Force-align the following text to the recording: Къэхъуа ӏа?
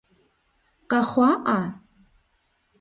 Къэхъуа 0.89 1.31
ӏа? 1.45 1.59